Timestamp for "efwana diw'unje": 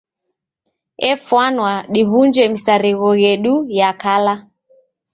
1.09-2.43